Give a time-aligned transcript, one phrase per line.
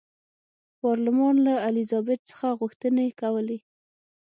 [0.79, 3.59] پارلمان له الیزابت څخه غوښتنې کولې.